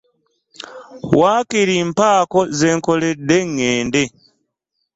[1.19, 4.03] Waakiri mpaako ze nkoledde ŋŋende.